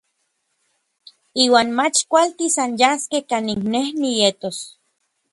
[1.43, 4.57] Iuan mach kualtis anyaskej kanin nej nietos.